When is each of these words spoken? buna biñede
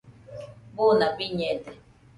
buna 0.75 1.07
biñede 1.17 1.71